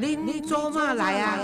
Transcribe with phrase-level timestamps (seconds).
[0.00, 1.36] 您做嘛来啊？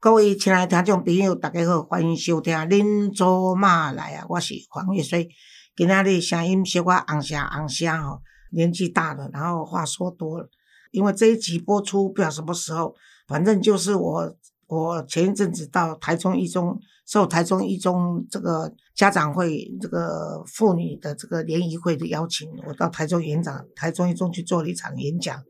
[0.00, 5.28] 各位亲爱的听众朋友，大家好，欢迎收听《恁做嘛来啊》，我是黄月水。
[5.76, 8.20] 今仔日声音小我红声红声吼，
[8.50, 10.48] 年纪大了，然后话说多了。
[10.90, 12.96] 因为这一集播出不知道什么时候，
[13.28, 14.36] 反正就是我
[14.74, 16.78] 我前一阵子到台中一中。
[17.04, 25.42] 受台中一中这个家长会、这个妇女的这个联谊会的邀请，我到台中演讲，台中一中去做了一场演讲，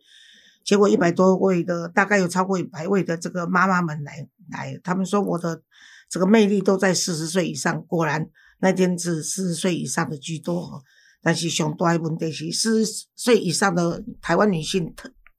[0.65, 5.63] 结果一百多位的，大概有超过一百位的这个妈妈们来来，他们说我的
[6.09, 8.27] 这个魅力都在四十岁以上，果然
[8.61, 10.83] 那天是四十岁以上的居多，
[11.23, 14.93] 但是上大的问题是四十岁以上的台湾女性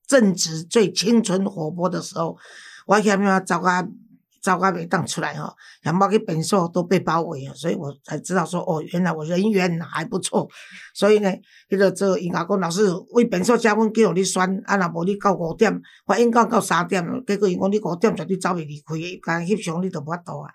[0.08, 2.38] 正值最青春活泼的时候，
[2.88, 3.70] 我下面要找个。
[4.44, 10.46] 糟糕，没当出来哈，两包给本硕都被包围了，所以我才知道说，哦，原来我人缘还不错，
[10.94, 11.32] 所以呢，
[11.70, 20.52] 迄个这应该讲老师为本硕加分，叫我你选，啊，若无你到五点，我应该到三点，结果伊讲你五点绝对走袂离开，刚翕相你都无法度啊。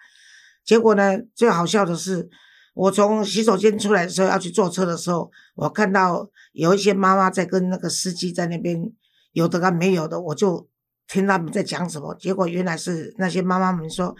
[0.66, 2.28] 结果呢，最好笑的是，
[2.74, 8.92] 我从洗手间出来的时候要去坐车的时候，我看到有一些妈妈在跟那个司机在那边，
[9.32, 10.68] 有的跟没有的，我就。
[11.08, 14.14] 听他们在讲什么，结果原来是那些妈妈们说：“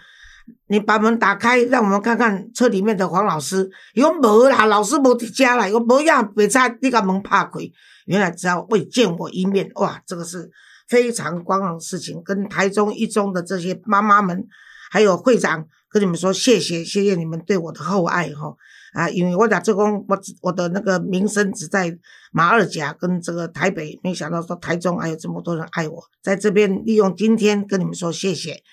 [0.67, 6.23] 你把门打开，让我们看看车里面的黄老师。”有没啦，老师没在家啦，有没呀？
[6.23, 7.71] 别差那个门怕鬼。
[8.05, 10.49] 原来只要未见我一面，哇，这个是
[10.87, 12.21] 非常光荣的事情。
[12.23, 14.47] 跟台中一中的这些妈妈们，
[14.89, 18.55] 还有会长，跟你们说谢谢，谢谢你们对我的厚爱哈。
[18.93, 21.95] 啊，因为我讲这工，我我的那个名声只在
[22.31, 28.63] 马二甲跟这个台北，没想到说台中还有这么多人爱我，在这边利用今天跟你们说谢谢。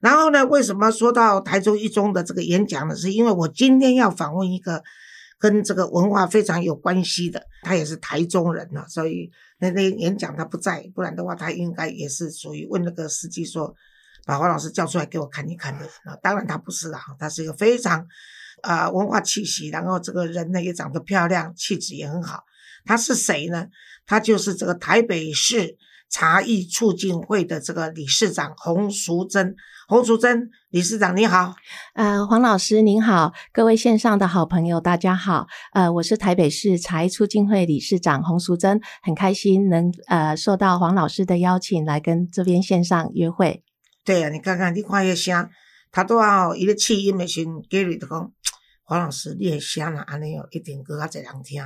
[0.00, 2.96] 然后呢，为什么说到台中一中的这个演讲呢？
[2.96, 4.82] 是因为我今天要访问一个
[5.38, 13.74] 跟这个文化非常有关系的，他也是台中人呢，所以那那演讲他不在，不然的话他应该也是属于问那个司机说，
[14.24, 15.86] 把黄老师叫出来给我看一看的。
[16.22, 18.06] 当然他不是啊，他是一个非常。
[18.62, 22.44] 啊，文化气息，然后这个人呢也长得漂亮，气质也很好。
[22.84, 23.66] 他是谁呢？
[24.06, 25.76] 他就是这个台北市
[26.08, 29.54] 茶艺促进会的这个理事长洪淑珍。
[29.88, 31.54] 洪淑珍理事长你好，
[31.94, 35.46] 呃，黄老师您好，各位线上的好朋友大家好。
[35.72, 43.64] 呃，我是台北市茶艺促进会理事长洪淑珍，很开心能呃受到黄老师的邀请来跟这边线上约会。
[44.04, 45.48] 对啊，你看看你看一声，
[45.90, 47.98] 他都要一个气音的时候，Gary。
[48.88, 51.62] 黄老师，你的声啊，安尼哦，一定更较侪人听。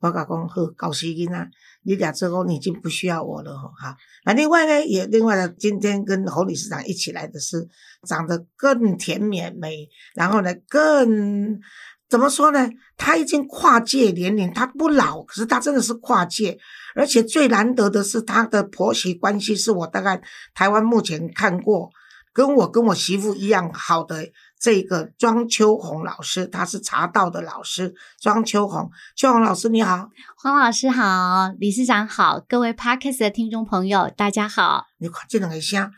[0.00, 1.50] 我甲讲好，高死囡仔，
[1.82, 3.68] 你俩之后你已经不需要我了吼。
[3.78, 3.94] 哈，
[4.24, 7.68] 那另外呢，也另外呢，今天跟侯理事长一起来的是
[8.08, 11.60] 长得更甜美美，然后呢更
[12.08, 12.66] 怎么说呢？
[12.96, 16.58] 他已经跨界年龄，他不老，可是他真的是跨界，
[16.94, 20.22] 而且最难得的是他的婆媳关系是我大概
[20.54, 21.90] 台湾目前看过
[22.32, 24.32] 跟我跟我媳妇一样好的。
[24.62, 27.92] 这个庄秋红老师，他是茶道的老师。
[28.20, 34.84] 庄秋红，秋红老师你好，黄老师好，理事长好，各位 Parkes 的听众朋友大家好。
[34.98, 35.90] 你看这两个声，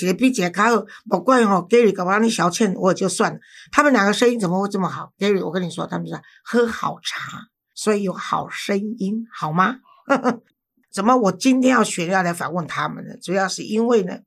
[0.00, 3.40] 一个比一个卡好，不管哦，Gary 搞完你小倩我也就算了，
[3.72, 9.78] 他们两个声音怎么会这么好？Gary，我跟你说，他们是喝好茶，所以有好声音，好吗？
[10.94, 13.16] 怎么我今天要选要来访问他们呢？
[13.20, 14.18] 主要是因为呢，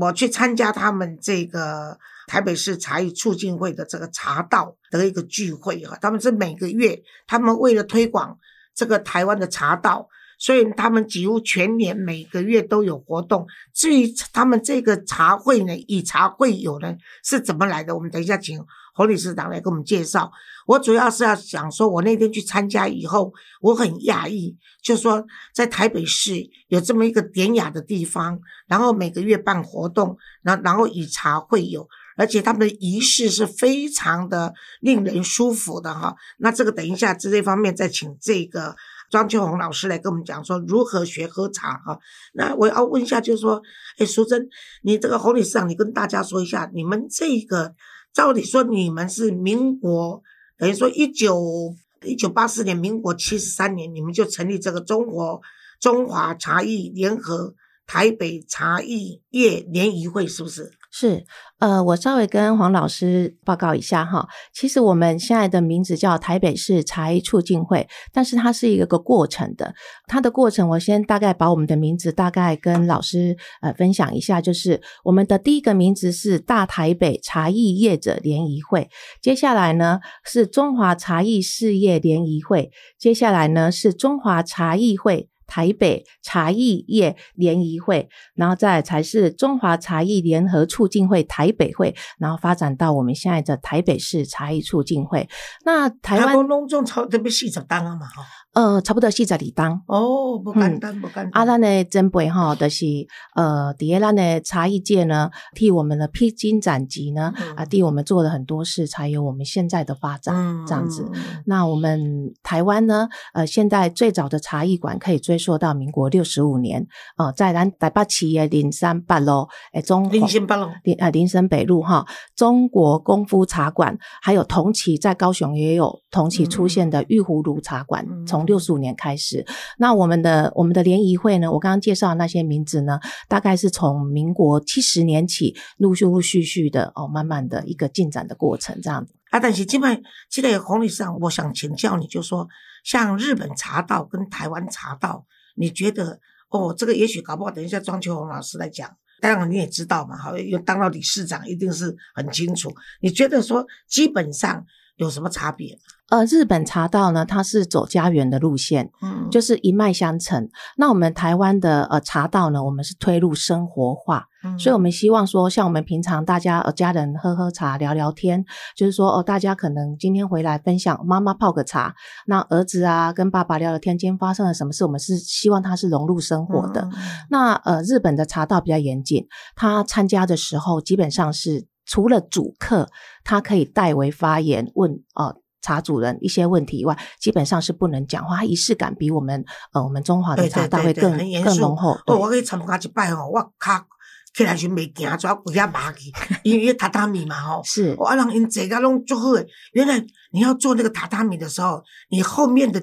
[0.00, 1.98] 我去参加他们这个。
[2.26, 8.38] 台北市茶艺促进会的这个茶道的一个聚会哈，他们是每个月，他们为了推广
[8.74, 10.08] 这个台湾的茶道，
[10.38, 13.46] 所以他们几乎全年每个月都有活动。
[13.74, 18.58] 至于他们这个茶会呢，以茶会友呢是怎么来的，我们等一下请
[18.94, 20.30] 侯理事长来给我们介绍。
[20.66, 25.22] 我主要是要讲说，我那天去参加以后，我很讶异，就说
[25.52, 31.86] 在台北市有这么一个典雅的地方，然后每个月办活动，然然后以茶会友。
[32.16, 36.14] 而且他们的仪式是非常的令人舒服的哈。
[36.38, 38.76] 那这个等一下在这方面再请这个
[39.10, 41.98] 庄秋红老师来跟我们讲说如何学喝茶哈。
[42.34, 43.60] 那我要问一下，就是说，
[43.98, 44.48] 哎，淑珍，
[44.84, 47.74] 你这个侯理事长，你跟大家说一下，你们这个
[48.14, 50.22] 照理说你们是民国，
[50.56, 51.74] 等于说一九
[52.04, 55.42] 一九八四年，民国七十三年，你们就成立这个中国
[55.80, 57.54] 中华茶艺联合
[57.86, 60.70] 台北茶艺业联谊会，是不是？
[60.96, 61.24] 是，
[61.58, 64.28] 呃，我稍微跟黄老师报告一下哈。
[64.52, 69.74] 其实我们现在的名字叫台北市茶艺促进会，但是它是一个个过程的。
[70.06, 74.40] 它的过程，我先大概把我们的名字大概跟老师呃分享一下。
[74.40, 78.88] 就是我们的第一个名字是大台北茶艺业者联谊会，
[79.20, 85.28] 接下来呢是中华茶艺事业联谊会，接下来呢是中华茶艺会。
[85.46, 95.28] 台北茶艺业联谊会，然后再才是中华茶艺联合促进会台北会，然后发展到我们现在的台北市茶艺促进会。
[95.64, 98.22] 那台湾拢总超特别市长当了嘛，哈。
[98.54, 99.82] 呃，差不多四十二档。
[99.86, 101.30] 哦，不简单，不简单。
[101.32, 102.86] 啊，咱的前辈哈，就是
[103.34, 110.34] 呃，伫咱的茶艺界呢，替我们的披荆斩棘呢，啊，替我们做了很多事，才有我们现在的发展
[110.66, 111.04] 这样子。
[111.46, 116.86] 那我们台湾呢，呃，现在最早的茶艺馆可以追溯到民国六十五年，
[117.16, 129.44] 呃，在咱台北市的林山北路，诶，中林森北路，林呃林森北路哈，中国功夫茶馆，还有同期在高雄也有同期出现的玉葫芦茶馆，从六十五年开始，
[129.78, 131.50] 那我们的我们的联谊会呢？
[131.50, 132.98] 我刚刚介绍的那些名字呢，
[133.28, 139.40] 大概是从民国七十年起，陆陆续续的哦，慢慢的一个进展的过程，这样子啊。
[139.40, 140.00] 但是今麦
[140.30, 142.48] 这个洪理事长，我想请教你，就说
[142.84, 145.26] 像日本茶道跟台湾茶道，
[145.56, 146.20] 你觉得
[146.50, 152.72] 哦，这个也许搞不好，等一下庄秋红老师来讲，当然你也知道嘛，好，因为当到理事长一定是很清楚。
[153.00, 154.64] 你觉得说基本上
[154.96, 155.78] 有什么差别？
[156.10, 160.48] 呃，日本茶道呢，它是走家园的路线，嗯，就是一脉相承。
[160.76, 168.44] 那我们台湾的呃茶道呢，我们是推入生活化，嗯，所以我们希望说，像我们平常大家呃家人喝喝茶聊聊天，
[168.76, 171.94] 就是说哦，大家可能今天回来分享，妈妈泡个茶，
[172.26, 176.86] 那儿子啊跟爸爸聊聊天，今天发生了什么事，我们是希望他是融入生活的。
[177.30, 179.26] 那呃，日本的茶道比较严谨，
[179.56, 182.88] 他参加的时候基本上是除了主客，
[183.22, 185.36] 他可以代为发言问哦。
[185.62, 188.44] 茶主人一些问题以外，基本上是不能讲话。
[188.44, 189.42] 仪式感比我们
[189.72, 191.96] 呃我们中华的茶道会更更浓厚。
[192.06, 193.86] 哦，我去参加一拜哦，我卡
[194.34, 196.12] 起来时未行，主要跪下麻去，
[196.42, 197.62] 因为榻榻米嘛吼。
[197.64, 199.46] 是，我让因坐个拢足好诶。
[199.72, 202.78] 原来你要做那个榻榻米的时候，你后面的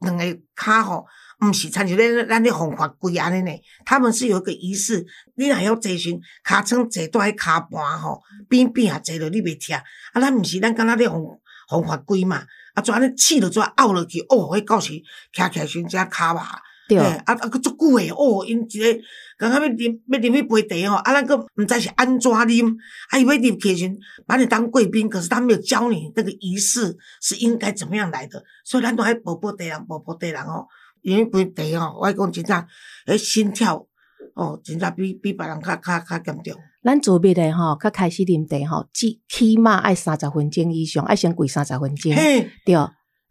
[0.00, 0.24] 两个
[0.54, 1.04] 卡吼，
[1.44, 3.56] 唔是参像咱咱咧红法规安尼呢。
[3.84, 5.04] 他们是有一个仪式，
[5.34, 9.76] 你若要坐船，卡床坐在卡盘吼，边边啊坐落你袂疼。
[10.12, 11.38] 啊，咱毋是咱敢若咧红。
[11.68, 12.44] 红法规嘛，
[12.74, 14.92] 啊，就安尼气了做拗落去，哦，迄到时
[15.32, 19.00] 徛徛先只骹麻，对，啊啊，佫足久诶，哦，因一个
[19.38, 22.76] 刚刚要啉要啉迄杯茶吼，啊，咱佫毋知是安怎啉，
[23.08, 23.90] 啊，伊要啉起时
[24.26, 30.66] 把你当贵宾，可是他没有教你那个仪式是应该怎么样来的，所以咱都爱步步茶人，步步茶人哦，
[31.02, 32.66] 因为杯茶吼，我讲真正，
[33.06, 33.86] 迄心跳。
[34.34, 36.54] 哦，真正比比别人较较较严重。
[36.82, 42.14] 咱做别的吼，较开始啉茶吼，起起码爱三十分钟以上，爱先跪三十分钟。
[42.14, 42.74] 嘿，对。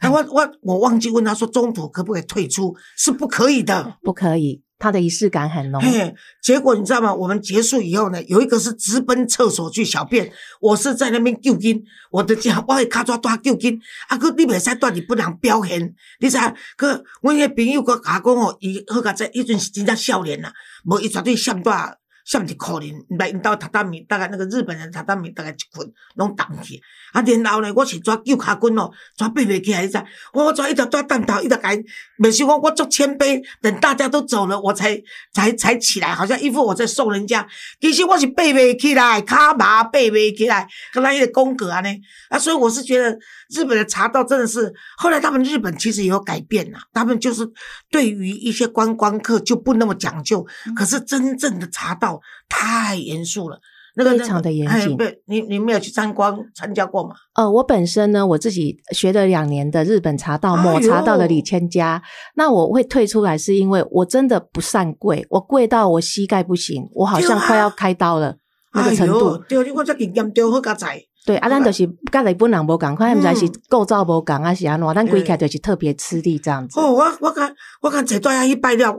[0.01, 2.75] 啊，我我我忘记问他说，中途可不可以退出？
[2.97, 4.61] 是不可以的，不可以。
[4.79, 5.79] 他的仪式感很浓。
[5.79, 6.11] 嘿，
[6.41, 7.13] 结果你知道吗？
[7.13, 11.83] 我们结束以后呢，有一个是直奔厕所去小便，我是在那边救金。
[12.09, 16.35] 我的脚我会卡抓抓救金，啊，佮你袂使断，你不能表现，你知？
[16.35, 20.51] 佮阮迄朋友佮阿公哦，伊好甲在，伊阵是真正少年啦，
[20.85, 21.99] 无伊绝对上带。
[22.25, 26.79] 像一可怜，来因兜榻榻米，大概那个日本人榻榻米大概一捆拢动去，
[27.13, 30.01] 啊，然后呢，我是抓救卡棍哦，抓爬袂起来，你知？
[30.33, 31.77] 我抓一条抓蛋头，一直改，
[32.17, 35.01] 没想我我做谦卑，等大家都走了，我才
[35.33, 37.47] 才才起来，好像一副我在送人家。
[37.79, 41.89] 其实我是爬袂起来，卡麻爬袂起来，跟他一个宫格啊呢，
[42.29, 43.17] 啊，所以我是觉得
[43.49, 47.49] 日本的茶道真的是，后来他们日本其实也有改变啦，他们就是
[47.89, 52.10] 对于一些观光客就不那么讲究，可是真正的茶道。
[52.49, 53.59] 太严肃了，
[53.95, 54.95] 那个非常的严谨。
[54.97, 57.15] 对，你你没有去参观参加过吗？
[57.33, 62.01] 呃，我本身呢，我自己学了两年的日本茶道，抹茶道的李千家。
[62.35, 68.35] 那我会退出来，是因为我真的不善跪，我跪到我膝盖不行，我好像快要开刀了
[68.73, 69.37] 那个程度。
[69.49, 71.01] 对，你我这严重好加在。
[71.23, 74.93] 对，啊，咱就是甲日本人无共款，毋知是构造无共啊，是安怎？
[74.95, 76.79] 咱规起来就是特别吃力这样子。
[76.79, 78.91] 哦，我我看我看坐大下去拜了，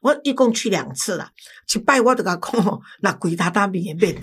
[0.00, 1.30] 我一共去两次啦。
[1.74, 4.16] 一拜我就甲讲，那跪榻榻米也免。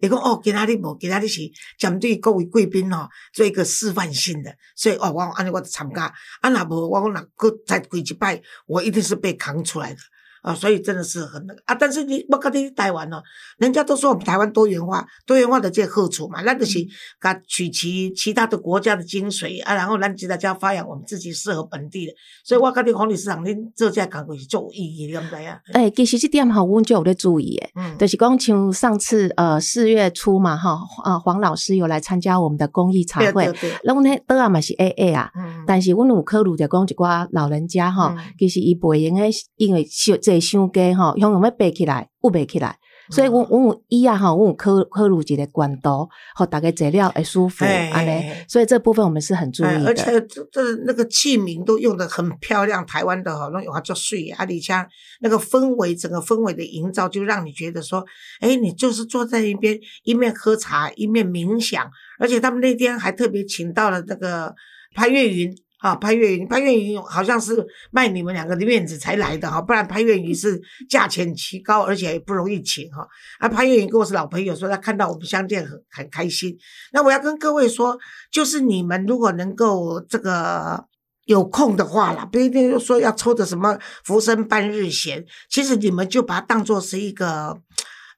[0.00, 1.42] 伊讲哦，今仔日无，今仔日是
[1.78, 6.10] 针对各位贵宾哦，做一个示范性的，所以哦，我安尼我就参加。
[6.40, 9.98] 啊，若无我讲若搁再跪一拜，我一定是被扛出来的。
[10.46, 11.74] 啊，所以真的是很那个啊！
[11.74, 13.20] 但是你我跟你台湾哦，
[13.58, 16.78] 人家都说我们台湾多元化，多元化的这好处嘛，那就是
[17.18, 22.12] 啊取其其他的国家的精髓啊，然后咱大家发扬我们自己适合本地的。
[22.44, 25.58] 所以我跟你黄理事长，恁做这工作是做有意义，你唔知啊？
[25.72, 40.40] 哎，其实这点哈，阮就有在注意诶，嗯，就是讲像上次呃四月初嘛哈，啊黄老师有来参加我们的公益茶会，那阮迄倒啊嘛是 A A 啊，嗯，但是阮有考虑就讲一寡老人家哈，其实伊袂用诶，因为小这。
[40.46, 42.78] 伤低吼，向用要爬起来，不爬起来，
[43.10, 49.72] 所以我我有伊啊哈，我有科科鲁级的管道，吼大概材料会舒服哎安尼，所以这部分我们是很注意的。
[49.72, 54.86] 哎而且这这那个器皿都用的很漂亮，台湾的哈，那有它叫碎啊，里像
[55.20, 58.04] 那个氛围，整个氛围的营造，就让你觉得说，
[58.40, 64.54] 哎，你就是坐在一边一面喝茶一面冥想，而且他们那天还特别请到了那个
[64.96, 65.54] 潘越云。
[65.78, 73.06] 啊，潘越云，潘越云好像是卖你们两个的面子才来的哈，不然潘越云是价钱奇高，而且也不容易请哈。
[73.38, 76.56] 啊，潘越云跟我是老朋友，说他看到我们相见很很开心。
[76.92, 77.96] 那我要跟各位说，
[78.32, 80.82] 就是你们如果能够这个
[81.26, 87.56] 有空的话啦，不一定说要抽的什么浮生半日闲，其实你们就把它当做是一个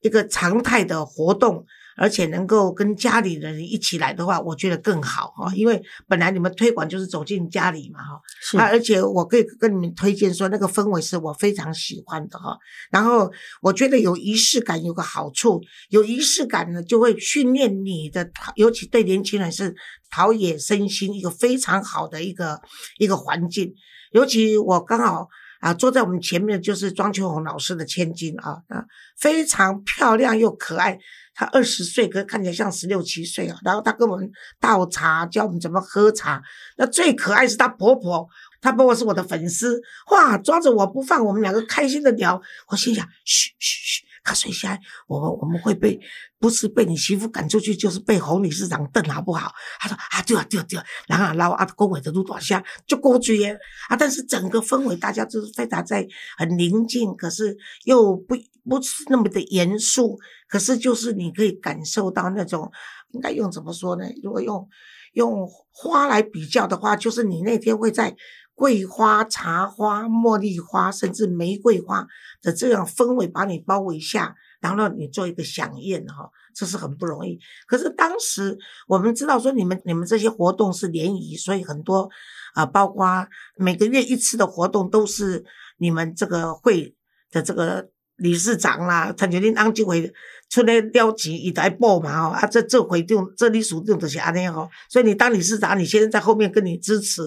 [0.01, 1.67] 一个常态的活动。
[1.99, 12.57] 而且能够跟家里的人一起来的话，我觉得更好哈，因为本来你们推广就是走进家里嘛哈，是啊，而且我可以跟你们推荐说，那个氛围是我非常喜欢的哈。
[12.91, 19.75] 然后我觉得有仪式感有个好处，有仪式感呢，就会训练你的，尤其对年轻人是
[20.09, 22.61] 陶冶身心一个非常好的一个
[22.99, 23.75] 一个环境。
[24.13, 25.29] 尤其我刚好
[25.61, 28.85] 啊坐在我们前面的就是庄秋红老师的千金啊啊，
[29.19, 30.99] 非常漂亮又可爱。
[31.39, 33.57] 她二十岁，可看起来像十六七岁啊。
[33.63, 34.29] 然后她跟我们
[34.59, 36.43] 倒茶，教我们怎么喝茶。
[36.77, 38.29] 那最可爱是她婆婆，
[38.61, 39.81] 她婆婆是我的粉丝，
[40.11, 42.43] 哇，抓着我不放，我们两个开心的聊。
[42.67, 45.99] 我心想，嘘嘘嘘，卡水下来，我们我们会被
[46.39, 49.51] 不是被你媳妇赶出去，就是被洪理事长瞪，好不好？
[49.81, 53.59] 他说啊，对啊对啊对啊，然后然后啊，公伟的路多下就过去耶
[53.89, 56.07] 啊，但是整个氛围大家就是非常在
[56.37, 58.37] 很宁静，可是又不
[58.69, 60.19] 不是那么的严肃。
[60.47, 62.71] 可是就是你可以感受到那种，
[63.13, 64.05] 应该用怎么说呢？
[64.23, 64.69] 如果用
[65.15, 68.15] 用花来比较的话，就是你那天会在
[68.59, 72.05] 桂花、茶花、茉莉花，甚至玫瑰花
[72.43, 77.39] 的这样氛围把你包围下，然后让你做一个响宴哈，这是很不容易。
[77.69, 82.11] 可是当时我们知道说你们你们这些活动是联谊，所以很多
[82.55, 85.45] 啊、包括每个月一次的活动都是
[85.77, 86.97] 你们这个会
[87.31, 87.89] 的这个。
[88.21, 90.13] 理事长啦，他决定当这回
[90.51, 97.23] 出来了钱，伊就爱报嘛吼，啊，这这会长、这理事长就是安尼吼，所以你当理事长，你现在在后面跟你支持。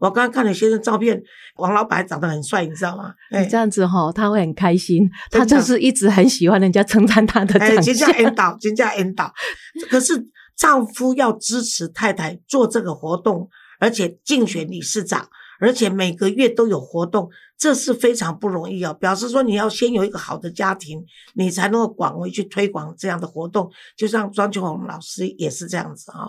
[0.00, 1.22] 我刚刚看了先生照片，
[1.56, 3.14] 王老板长得很帅，你知道吗？
[3.30, 8.18] 你这样子哈，他会很开心，他就是一直很喜欢人家称赞他的哎，长真相叫。
[8.18, 9.32] 引导，真叫引导。
[9.90, 10.26] 可是
[10.56, 15.28] 丈夫要支持太太做这个活动，而且竞选理事长，
[15.60, 17.28] 而且每个月都有活动，
[17.58, 18.94] 这是非常不容易哦。
[18.94, 21.04] 表示说你要先有一个好的家庭，
[21.34, 23.70] 你才能够广为去推广这样的活动。
[23.96, 26.28] 就像庄秋红老师也是这样子啊、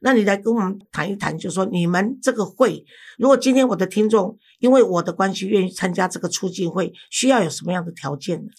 [0.00, 2.84] 那你来跟我们谈一谈，就说你们这个会，
[3.18, 8.50] 如果今天我的听众因为我的关系愿意参加这个促进会，需要有什么样的条件呢？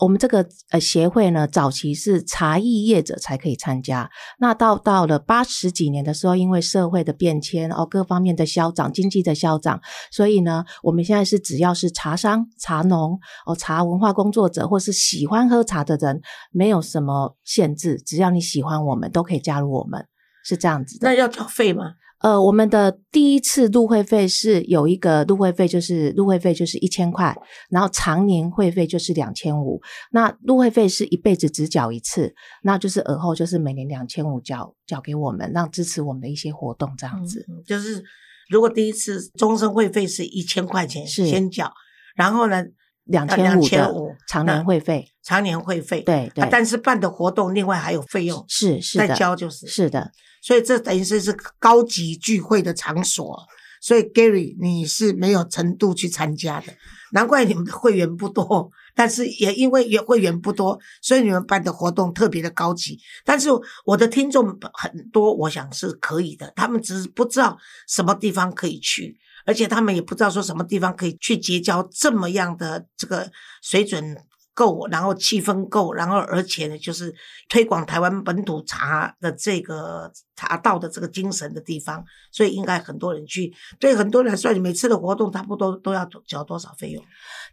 [0.00, 4.10] 我们这个呃协会呢，早期是茶艺业者才可以参加，
[4.40, 20.04] 那到到了八十几年的时候，因为社会的变迁哦，各方面的消长，经济的消长，所以呢，我们现在是只要是茶商、茶农哦、茶文化工作者，或是喜欢喝茶的人，没有什么限制，只要你喜欢我们，都可以加入我们，
[20.44, 21.08] 是这样子的。
[21.08, 21.94] 那要交费吗？
[22.20, 27.36] 呃，我们的第一次入会费是有一个入会费，就是入会费就是一千块，
[27.68, 29.78] 然后常年会费就是两千五。
[30.10, 37.44] 那入会费是一辈子只缴一次，那就是而后就是每年两千五缴缴给我们，让支持我们的一些活动这样子。
[37.46, 38.02] 嗯，就是
[38.48, 41.70] 如果第一次终身会费是一千块钱是先缴，
[42.16, 42.64] 然后呢
[43.04, 50.10] 两呃千五的2500常年会费，常年会费，对对啊，但是办的活动另外还有费用是是的，交就是，是的，
[50.42, 53.38] 所以这等于是是高级聚会的场所。
[53.80, 56.72] 所以 Gary 你是没有程度去参加的，
[57.12, 58.70] 难怪你们的会员不多。
[58.94, 62.98] 但是也因为也会员不多，所以你们办的活动特别的高级。
[63.26, 63.50] 但是
[63.84, 73.30] 我的听众很多，我想是可以的，他们只是不知道什么地方可以去，而且他们也不知道说什么地方可以去结交这么样的这个
[73.62, 74.16] 水准
[74.54, 77.12] 够，然后气氛够，然后而且呢，就是
[77.48, 83.52] 推广台湾本土茶的这个茶道的这个精神的地方，所以应该很多人去。
[83.80, 87.04] 对很多人来说，你每次的活动差不多都要缴多少费用？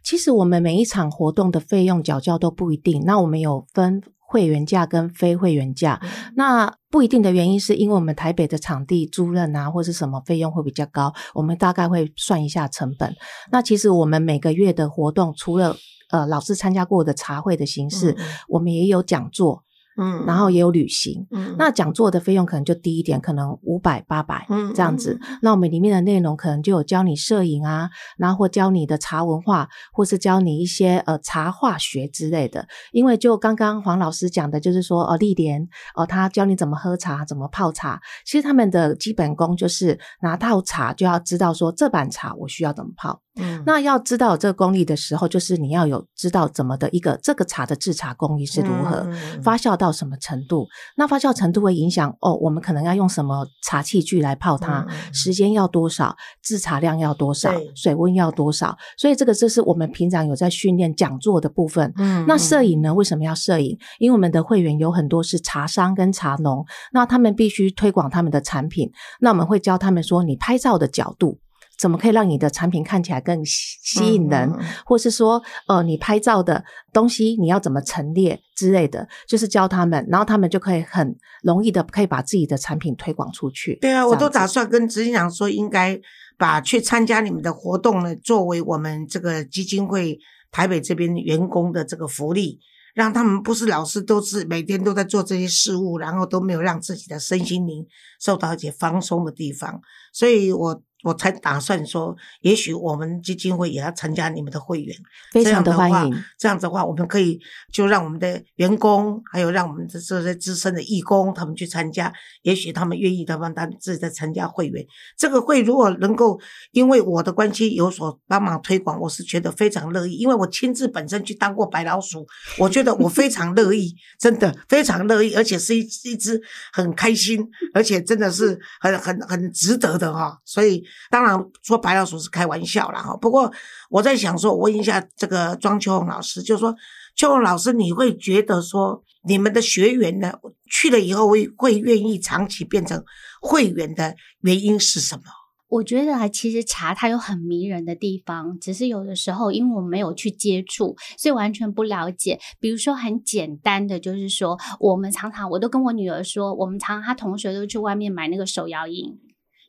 [0.04, 5.98] 其实我们每一场活动的费用缴交都不一定，那我们有分会员价跟非会员价。
[6.02, 13.16] 嗯那不一定的原因是因为我们台北的场地租赁啊，或是什么费用会比较高，我们大概会算一下成本。
[13.50, 15.74] 那其实我们每个月的活动，除了
[16.10, 18.14] 呃老师参加过的茶会的形式，
[18.46, 19.64] 我们也有讲座。
[19.96, 21.26] 嗯然后也有旅行。
[21.30, 25.18] 嗯那讲座的费用可能就低一点，可能五百、八百嗯这样子。
[25.42, 32.66] 那我们里面的内容可能就有教你摄影啊，然后或教你的茶文化，或是教你一些呃茶化学之类的。
[32.92, 38.00] 因为就刚刚黄老师讲的，就是说哦，历莲哦，他教你怎么喝茶，怎么泡茶。
[38.24, 43.20] 其实他们的基本功就是拿到茶就要知道说这版茶我需要怎么泡。
[43.40, 49.08] 嗯那要知道这个功力的时候，就是你要有知道怎么的一个这个茶的制茶工艺是如何，
[49.42, 50.68] 发酵到什么程度。
[50.96, 58.76] 那发酵程度会影响哦，我们可能要用什么茶器具来泡它，时间要多少，制茶量要多少，水温要多少。
[58.96, 61.92] 所以这个这是我们平常有在训练讲座的部分。
[61.96, 62.94] 嗯那摄影呢？
[62.94, 63.76] 为什么要摄影？
[63.98, 68.88] 因为我们的会员有很多是茶商跟茶农，那他们必须推广他们的产品。
[69.18, 71.38] 那我们会教他们说，你拍照的角度
[71.82, 74.48] 怎么可以让你的产品看起来更吸吸引人，
[74.86, 83.76] 或是说，呃，你拍照的东西你要怎么陈列之类的，就是教他们，然后他们就可以很容易的可以把自己的产品推广出去。
[83.80, 86.00] 对啊，我都打算跟执行长说，应该
[86.38, 90.16] 把去参加你们的活动呢，作为我们这个基金会
[90.52, 92.60] 台北这边员工的这个福利，
[92.94, 97.84] 让他们不是老师都是每天都在做这些事物，然后都没有让自己的身心灵
[98.20, 99.80] 受到一些放松的地方，
[100.12, 104.96] 所以我我才打算说，也许我们基金会也要参加你们的会员，
[105.32, 106.24] 非常的欢迎。
[106.38, 107.40] 这样子的话，我们可以
[107.72, 112.12] 就让我们的员工，还有让我们的这些资深的义工，他们去参加。
[112.42, 114.84] 也许他们愿意，他们他自己在参加会员。
[115.16, 116.40] 这个会如果能够
[116.72, 120.14] 因为我的关系有所帮忙推广，我是觉得非常乐意。
[120.14, 122.26] 因为我亲自本身去当过白老鼠，
[122.58, 126.40] 我觉得我非常乐意，真的非常乐意，而且是一一只
[126.72, 130.38] 很开心，而且真的是很很很值得的哈。
[130.44, 133.52] 所以当然说白老鼠是开玩笑啦哈，不过
[133.90, 136.74] 我在想说，我问一下这个庄秋红老师，就是说
[137.14, 140.32] 秋红老师，你会觉得说你们的学员呢
[140.70, 143.04] 去了以后会会愿意长期变成
[143.40, 145.22] 会员的原因是什么？
[145.68, 152.38] 我觉得啊，其实茶它有很迷人的地方，只是有的时候因为我们没有去接触，所以完全不了解。
[152.60, 159.18] 比如说很简单的，就是说我们常常我都跟我女儿说，我们常常她同学都去外面买那个手摇饮。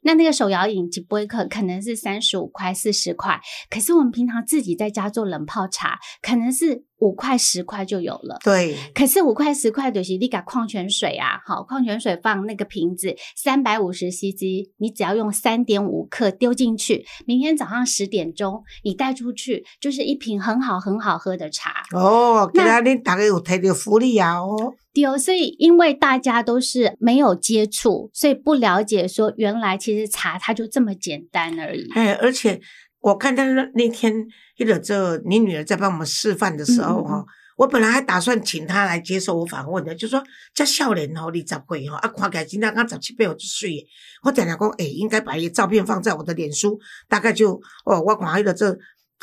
[0.04, 8.40] 那那个手摇饮几杯可可能是三十五块、四十块，可是我们平常自己在家做冷泡茶，可能是五块、十块就有了。
[8.44, 21.84] 对，可是五块十块就是你把矿泉水啊，好，矿泉水放那个瓶子三百五十 CC，你只要用三点五克丢进去，明天早上十点钟你带出去，就是一瓶很好很好喝的茶。
[21.94, 31.90] 哦，今那仔日大概有提到福利啊哦，对，所以因为大家都是没有接触，所以不了解说原来其实茶它就这么简单而已。
[31.94, 32.62] 哎，而且
[33.04, 34.14] 我看到那那天
[34.58, 37.26] 那个这你女儿在帮我们示范的时候嗯嗯嗯哈。
[37.58, 40.24] 我本来还打算请她来接受我访问的，就说
[40.56, 43.88] 这少年吼，二十岁吼，啊，看起来今天刚十七八有水的。
[44.24, 48.76] 我常常讲，诶、应该把伊照片放在我的脸书，大概就哦，我看迄个这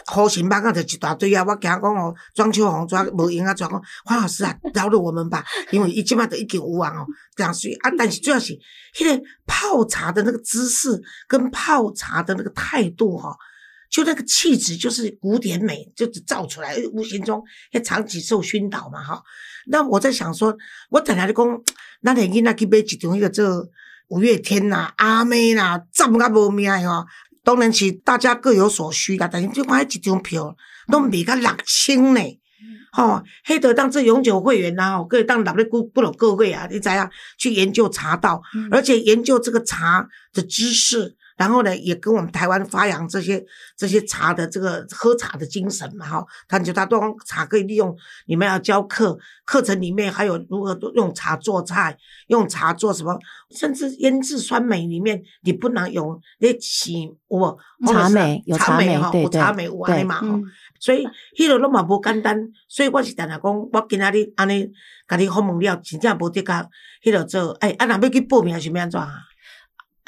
[0.07, 1.43] 好心帮啊，就一大堆啊。
[1.43, 7.91] 我惊讲哦，庄秋红抓无用啊，抓讲黄老师啊，饶了我们吧，因为伊即摆都已经有啊哦，这样水啊。
[7.99, 8.53] 但是主要是
[8.95, 13.35] 迄个泡茶的那个姿势跟泡茶的那个态度哈、
[13.91, 19.21] 就那个气质就是古典美，就造出来，无形中也长期受熏陶嘛哈。
[19.67, 20.57] 那我在想说，
[20.91, 21.63] 我等下就讲，
[22.03, 23.69] 咱的囡仔去买一张迄个这
[24.09, 27.05] 五月天呐、阿妹啦，赞甲无命的吼。
[27.43, 30.55] 当然是大家各有所需啦，但是就看迄一张票，
[30.89, 32.21] 拢卖到六千呢。
[32.93, 43.43] 吼、迄个当这永久会员呐、吼，可以当纳咧不不落个会啊，你知影去研究茶道，嗯而且研究这个茶的知识，然后呢，也跟我们台湾发扬这些
[43.75, 46.23] 这些茶的这个喝茶的精神嘛，哈。
[46.47, 53.19] 他就他都茶可以利用，你们要教课，课程里面还有如何用茶做菜，用茶做什么，
[53.57, 60.21] 甚至腌制酸梅里面，你不能有那起我茶梅有茶梅哈，有茶梅有安尼嘛
[60.79, 64.71] 所以迄个拢嘛无简单，所以我是常常讲，我今仔日安尼
[65.09, 66.69] 甲你访问了，真正无得甲
[67.03, 69.23] 迄个做，哎，啊，若要去报名是要安怎啊？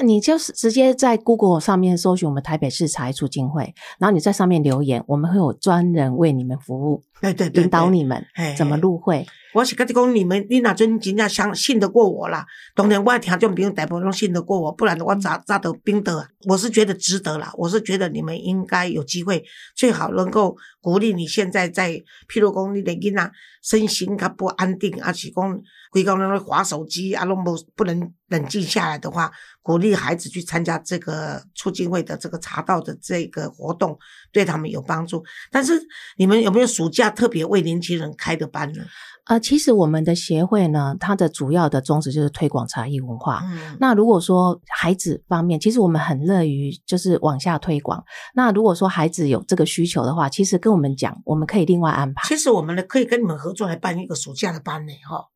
[0.04, 7.90] 你就是直接在 Google 上面搜寻我们台北市茶艺促进会，然后你在上面留言，我们会有专人为你们服务，对对对，引导。
[7.90, 9.26] 你们嘿怎么入会。
[9.54, 16.26] 我是跟你讲，你们你那真真正相信得过我啦，当然我听众朋友大部分信得过我，不然我咋咋得冰得？
[16.48, 19.44] 我是觉得值得啦，我是觉得你们应该有机会，
[19.76, 21.90] 最好能够鼓励你现在在，
[22.28, 23.30] 譬如讲你的囡仔
[23.62, 25.60] 身心较不安定，而且讲
[25.90, 33.96] 规工那个划手机啊，拢无不能冷静下来的话，鼓励孩子去参加这个促进会的这个茶道的这个活动，
[34.32, 35.22] 对他们有帮助。
[35.50, 35.80] 但是
[36.16, 38.82] 你们有没有暑假特别为年轻人开的班呢？
[39.26, 43.40] 呃，其实我们的协会呢，它的主要的宗旨就是推广茶艺文化。
[43.44, 48.02] 嗯，那如果说孩子方面，其实我们很乐于就是往下推广。
[48.34, 52.28] 那如果说孩子有这个需求的话，其实跟我们讲，我们可以另外安排。
[52.28, 55.26] 其实我们呢可以跟你们合作来办一个暑假的班呢，哈。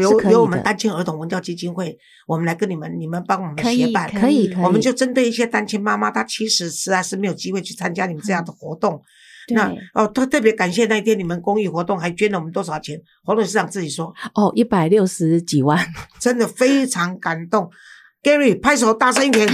[0.00, 8.92] 有是可以有我们的单亲儿童文教基金会，我们来跟你们，你们帮我们协办，可以可以我们就针对一些单亲妈妈，她其实实在是没有机会去参加你们这样的活动。
[8.92, 9.02] 对
[9.48, 13.00] 那哦，特特别感谢那一天你们公益活动还捐了我们多少钱？
[13.24, 15.84] 黄董事长自己说，哦，一百六十几万，
[16.20, 17.70] 真的非常感动。
[18.22, 19.48] Gary 拍手大声一点，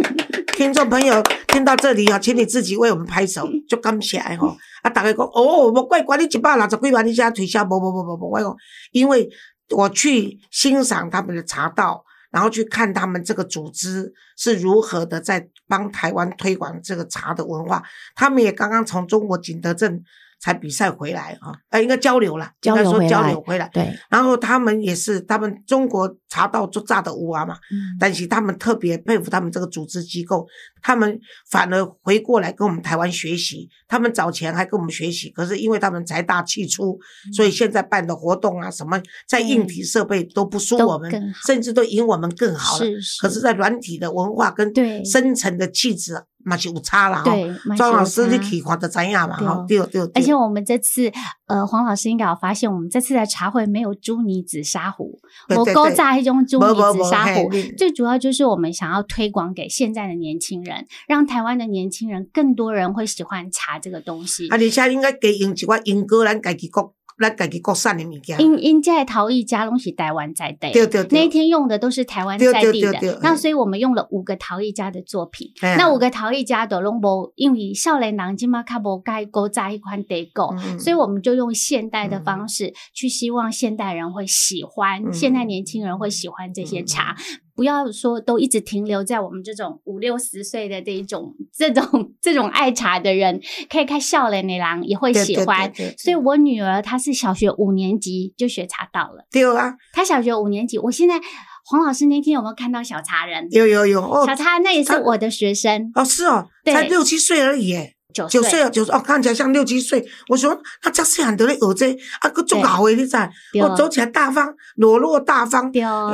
[0.56, 4.56] 听众朋友听到这里啊，请你自己为我们拍手，就感谢吼。
[4.82, 8.54] 啊，大家讲哦，无怪怪你几百六十几万，你现在推销，无无无无无，我讲，
[8.92, 9.28] 因为
[9.70, 17.82] 我去欣赏他们的茶道，然后去看他们这个组织是如何的在帮台湾推广这个茶的文化。
[18.14, 20.02] 他们也刚刚从中国景德镇
[20.38, 23.68] 才比赛回来啊，呃，应该交流了，交流应该说交流回来。
[23.72, 27.94] 对，然后他们也是，他们中国茶道做炸的乌啊嘛，嗯。
[28.00, 30.46] 但是他们特别佩服他们这个组织机构，
[30.80, 33.68] 他们反而回过来跟我们台湾学习。
[33.86, 37.32] 他们早前还跟我们学习，可是因为他们财大气粗，嗯。
[37.34, 42.84] 所以现在办的活动啊，什么在硬体设备都不输我们，甚至都赢我们更好了。
[42.84, 43.20] 是是。
[43.20, 45.04] 可是，在软体的文化跟对。
[45.04, 46.14] 深层的气质
[46.44, 47.22] 嘛是有差啦。
[47.24, 49.78] 对哈嘛是有庄老师你差去看就知影嘛，对哈，对。
[49.86, 50.10] 对对。
[50.14, 51.10] 而且我们这次，
[51.46, 57.50] 呃，黄老师应该有发现，我们这次的茶会没有朱泥紫砂壶，我对对对勾炸一种朱泥紫砂壶。
[57.76, 64.56] 最主要就是我们想要推广给现在的年轻人，让台湾的年轻人更多人会喜欢茶这个东西啊，。
[64.56, 68.40] 而且应该给用一寡英国咱家己国咱家己国产的物件。
[68.40, 71.18] 因因在陶艺家东西台湾在地，对对对。
[71.18, 75.52] 那一天用的都是台湾在地对对对的，那嗯所以我们用了五个陶艺家的作品。
[75.60, 80.80] 嘿啊那五个陶艺家的拢无，因为少年人今嘛较无该勾在一款地狗，嗯。
[80.80, 85.12] 所以我们就用现代的方式去，希望现代人会喜欢，嗯。
[85.12, 87.14] 现代年轻人会喜欢这些茶。
[87.60, 91.84] 不要说都一直停留在我们这种五六十岁的这一种这种
[92.18, 95.70] 这种爱茶的人，可以看笑脸的郎也会喜欢。
[95.70, 95.90] 对对。
[95.90, 101.20] 对所以我女儿她是小学五年级就学茶道了，对啊，她小学五年级，我现在
[101.66, 103.46] 黄老师那天有没有看到小茶人？
[103.50, 104.00] 有有有。
[104.00, 106.72] 哦小茶那也是我的学生，哦是哦，对。
[106.72, 110.04] 才六七岁而已耶，九九岁啊九岁哦，看起来像六七岁。
[110.28, 113.28] 我说他这细汉都在学这个啊，个做好的你知道？
[113.52, 115.70] 对我走起来大方，裸露大方。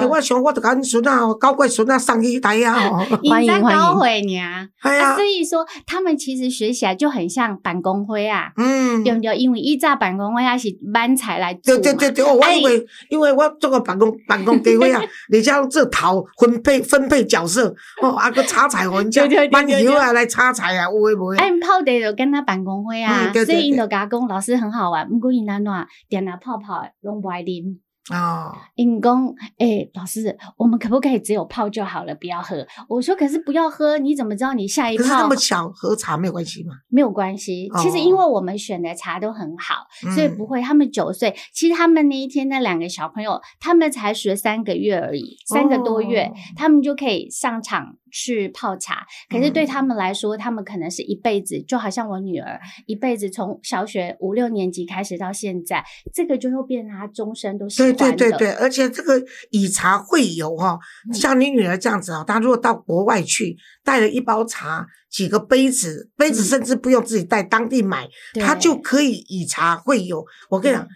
[0.09, 2.99] 我想我就甲阮孙啊，高贵孙啊送去台啊吼。
[3.29, 4.69] 欢迎欢迎高会娘。
[4.81, 9.37] 哎啊，呀所，以说他们其实学起来就很像办公会啊，嗯，对不对？
[9.37, 21.39] 因为依照办公会啊是班才来做，对对对我哎以为因为我做个办公办公机会啊，你像这头分配分配角色哦，啊个插彩人家对对对班对友啊来插彩啊，有诶无诶。
[21.39, 25.73] 哎，泡的就跟他办公会啊，嗯对对所以因对就甲我讲老师很好玩，不过因安怎
[26.09, 27.79] 点拿泡泡的拢不爱啉。
[28.09, 29.27] 哦，因讲，
[29.59, 32.65] 哎、老师，我们可不可以只有泡就好了，不要喝？
[32.89, 36.75] 我说，可是不要喝，你怎么知道你下一泡可是那么巧喝茶没有关系吗？
[36.89, 37.69] 没有关系？
[37.79, 40.63] 其实哦因为我们选的茶都很好，所以嗯不会。
[40.63, 49.07] 他们九岁，其实他们那一天那两个小朋友，他们才学三个月而已，三个多月，哦他们就可以上场去泡茶。
[49.29, 58.17] 可是对嗯他们来说，他们可能是一辈子，就好像我女儿一辈子从小学五六年级开始到现在，这个就会变成她终身都喜对欢的。
[58.17, 60.79] 对对对，而且这个以茶会友哈，
[61.11, 70.25] 嗯像你女儿这样子啊，她如果到国外去，带了一包茶、几个杯子，杯子嗯甚至不用自己带，当地买，对她就可以以茶会友。
[70.49, 70.91] 我跟你讲对，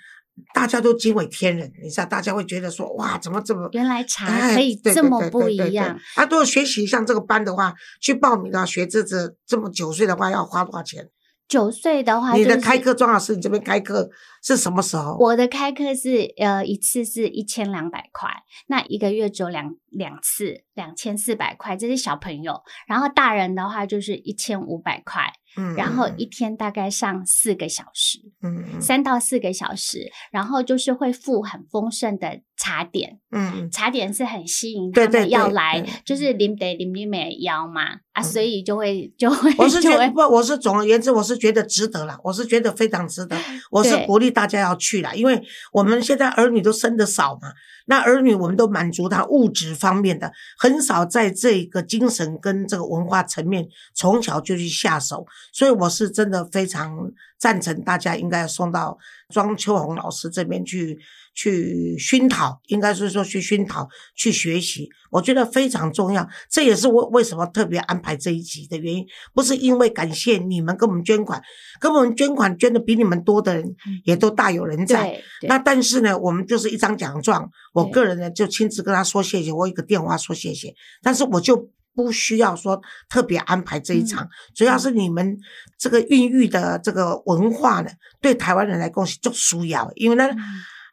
[0.54, 5.98] 大家都惊为天人，你知道，大家会觉得说，哇，怎么这么原来茶哎可以这么不一样。
[6.16, 11.08] 啊，如果学习像这个班的话，去报名啊，学这这这么九岁的话，要花多少钱？
[11.48, 14.08] 九岁的话，就是你的开课，庄老师，你这边开课
[14.40, 15.16] 是什么时候？
[15.18, 18.30] 我的开课是呃一次是一千两百块，
[18.68, 22.60] 那一个月只有两两次，两千四百块，这是小朋友。
[22.86, 28.80] 然后大人的话就是一千五百块，嗯然后一天大概上四个小时，嗯嗯。
[28.80, 33.70] 三到四个小时，然后就是会附很丰盛的茶点，嗯嗯。
[33.70, 37.82] 茶点是很吸引他们要对来对，就是林得林林美邀嘛
[38.12, 38.24] 啊，嗯。
[38.24, 43.36] 所以就会就会我是觉得不，我是总而言之，我是觉得值得了，我是觉得非常值得，
[43.70, 47.52] 我是鼓励大家要去了，因为我们现在儿女都生的少嘛，
[47.86, 58.98] 那儿女我们都满足他物质方面的，很少在这个精神跟这个文化层面从小就去下手，所以我是真的非常赞成大家应该要送到
[59.28, 60.98] 庄秋红老师这边去。
[61.32, 66.28] 去熏陶，应该是说去熏陶、去学习，我觉得非常重要。
[66.50, 71.40] 这也是我为什么特别安排这一集的原因，不是因为感谢你们给我们捐款，
[71.80, 73.64] 给我们捐款捐的比你们多的人
[74.04, 75.22] 也都大有人在。
[75.42, 85.36] 那但是呢，我们就是一张奖状，我个人呢就亲自跟他说谢谢，我有一个电话说谢谢，但是我就不需要说特别安排这一场，主要是你们
[85.78, 90.38] 这个孕育的这个文化呢，对台湾人来讲是最需要的，因为咱嗯。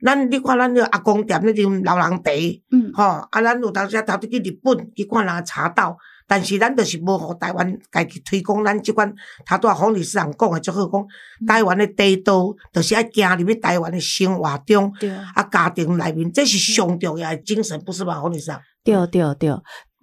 [0.06, 2.32] 咱你看咱那阿公店那种老人茶，
[2.72, 2.92] 嗯。
[2.94, 5.98] 吼、啊，咱有当时头拄去日本去看人茶道。
[6.30, 9.12] 但是咱就是无互台湾家己推广咱即款，
[9.46, 11.08] 头拄啊黄理事长讲的最好讲，
[11.48, 18.62] 台湾的地道就是爱行入去台湾的生活中，对，啊，家庭内面，这是上重要诶精神，不是吗，黄理事长？
[18.84, 19.50] 对对对，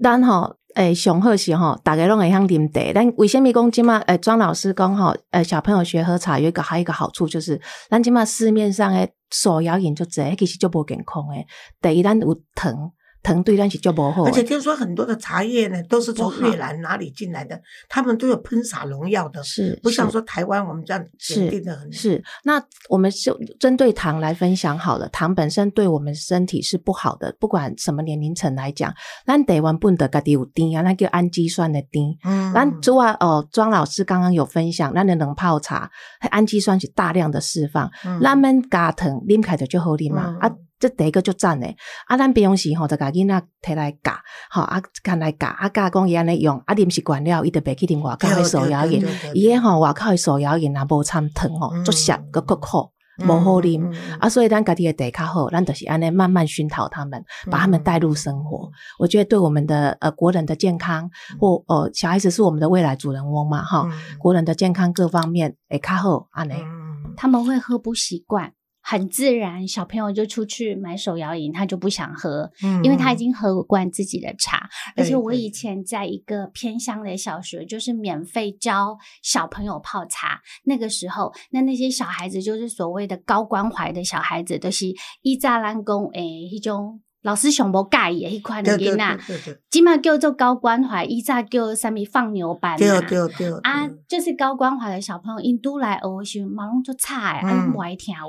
[0.03, 2.93] 咱吼诶上好是吼，大家拢会晓啉茶。
[2.93, 11.47] 咱为虾米讲即马诶庄老师讲吼，诶小朋友学喝茶有一个还有一个好处就是，咱即马市面上诶手摇饮就侪其实就无健康诶。
[11.81, 12.91] 第一，咱有糖，
[13.25, 14.25] 糖对咱是就无好。
[14.25, 21.93] 而且听说很多的茶叶呢，都是从越南哪里进来的，他们都有喷洒农药的，是不像说台湾我们这样检定的很。
[21.93, 25.09] 是，那我们就针对糖来分享好了。
[25.09, 28.95] 糖本身对我们身体是不好的，不管什么年龄层来讲，
[29.27, 32.17] 咱台湾本的家己有丁啊，那叫氨基酸的丁。
[32.25, 35.91] 嗯咱之外哦，庄老师刚刚有分享，咱的冷泡茶，
[36.31, 40.27] 氨基酸是大量的释放，嗯咱们加糖啉开的就就好啉嘛。
[40.29, 40.51] 嗯啊，
[40.85, 41.75] 这第一个就赞诶。
[42.07, 44.13] 啊，咱平常时吼，就甲囡仔摕来教，
[44.51, 49.03] 吼啊，干来教，啊教讲伊安尼用，啊啉习惯了，伊就袂去啉外口的手摇饮。
[49.33, 52.91] 伊诶吼外口的手摇饮若无掺糖吼，嗯足涩个够苦，
[53.27, 53.91] 无好啉。
[54.19, 58.71] 啊，所以咱家己的地较好，咱就是安尼慢慢熏陶他们，把他们带入生活。
[58.99, 66.53] 我觉得对我们的呃国人的健康，或呃小孩子是我们的未来主人翁嘛，哈，国人的健康各方面会较好安尼。
[66.53, 66.85] 嗯
[67.17, 68.53] 他们会喝不习惯，
[68.85, 74.69] 很自然，小朋友就出去买手摇饮，他就不想喝，嗯因为他已经喝惯自己的茶。
[74.95, 80.43] 而且我以前在一个偏乡的小学，就是免费教小朋友泡茶。
[80.65, 84.87] 那个时候，那那些小孩子就是所谓的高关怀的小孩子，都、就是
[85.23, 93.01] 一扎兰公诶，一种老师上无介意诶迄款囡仔，对对今嘛叫做高关怀，依扎叫啥物放牛班对啊。
[93.01, 98.23] 对对对啊，就是高关怀的小朋友，因拄来学的时候，马龙就差诶，啊，嗯拢不爱听话。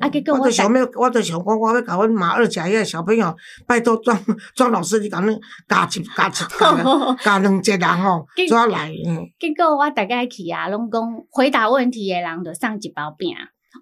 [0.00, 4.18] 啊，结果我我就想要，我就想讲，我要甲阮马二甲遐小朋友，拜托庄
[4.56, 8.90] 庄老师，你甲恁教一教一教 教两节人吼，结怎来？
[9.06, 13.28] 嗯结果我大概去啊，拢讲回答问题诶人就送一包饼。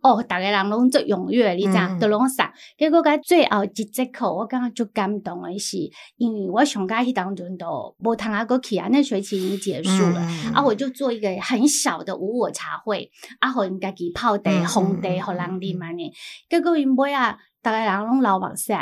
[0.03, 2.45] 哦，逐个人拢足踊跃，你知都拢送。
[2.77, 5.79] 结果甲最后一节课，我感觉足感动的是，
[6.17, 10.21] 因为我上届迄当中都无通啊，过去啊，那学期已经结束了。
[10.21, 16.13] 嗯啊，我就做一个很小的无我茶会，啊，互因家己泡茶、嗯烘茶，嗯互人啉安尼。
[16.51, 18.73] 结果因尾啊，逐个人拢流目屎，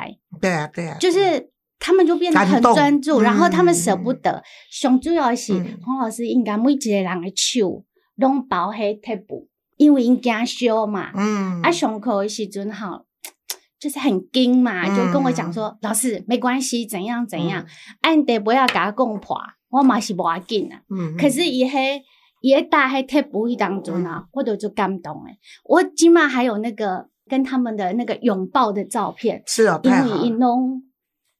[0.40, 4.42] 对啊对啊，就是他们就变得很专注，然后他们舍不嗯得。
[4.70, 7.85] 上主要的是嗯黄老师应该每一个人的手
[8.16, 9.49] 拢包迄贴布，
[9.80, 11.10] 因为因惊烧嘛。
[11.16, 13.06] 嗯啊，上课的时阵吼。
[13.80, 17.64] 就是很惊嘛，嗯就跟我讲说，老师没关系，怎样怎样，
[18.02, 19.38] 按得不要给他讲破，
[19.70, 20.82] 我嘛是无要紧啊。
[20.90, 22.02] 嗯，可是伊迄
[22.42, 25.38] 伊迄搭迄贴布迄当中啊，我都就感动诶。
[25.64, 30.28] 我起码还有那个跟他们的那个拥抱的照片，是哦，因为因太好了。
[30.28, 30.82] 拢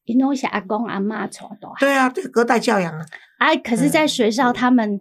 [0.07, 3.05] 因拢是阿公阿妈带大汉对啊，对隔代教养啊，
[3.39, 3.55] 啊。
[3.57, 4.99] 可是，在学校他们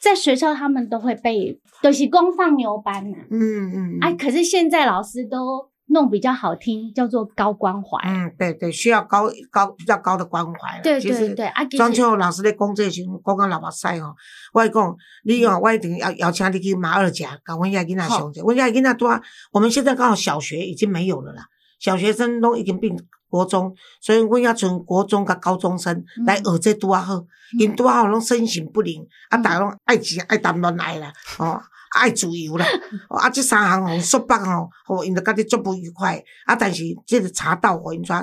[0.00, 4.12] 在学校他们都会被，就是公放牛班呐、嗯嗯，啊。
[4.12, 7.98] 可是现在老师都弄比较好听，叫做高关怀。
[8.08, 10.80] 嗯，对对，需要高高比较高的关怀啦。
[10.82, 14.14] 对对对，啊，其庄秋老师咧讲这时候，讲到老目屎吼，
[14.54, 18.40] 我会讲，你哦，我一定要邀请你去马二甲，甲阮遐囡仔上者。
[18.40, 19.20] 阮遐囡仔拄啊，
[19.52, 21.44] 我们现在刚好小学已经没有了啦，
[21.78, 22.96] 小学生都已经变
[23.30, 26.26] 国中，所以阮要从国中甲高中生嗯。
[26.26, 27.24] 来学这拄啊好，
[27.58, 29.42] 因拄啊好拢身形不灵，啊，嗯。
[29.42, 31.62] 逐个拢爱钱爱谈恋爱啦，哦。
[31.98, 32.64] 爱自由啦，
[33.08, 33.28] 哦啊！
[33.28, 36.22] 这三项吼束缚吼，互因着家己足不愉快。
[36.46, 38.16] 啊，但是这个茶道互因全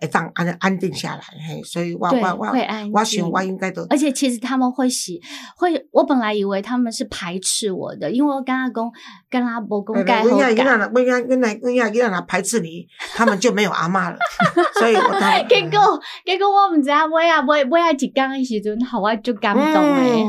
[0.00, 2.46] 会当安安定下来，嘿，所以我对我我
[2.92, 5.20] 我静想我应该都而且其实他们会喜
[5.56, 8.90] 会，我本来以为他们是排斥我的，因为我跟阿公
[9.30, 10.78] 跟阿伯公对盖后对阮遐囡仔感。
[10.78, 14.16] 若，阮遐阮遐阮遐囡仔若排斥你，他们就没有阿妈了。
[14.80, 20.24] 所以我当结果结果我毋知影我啊我我啊一讲的时阵，互我就感动诶。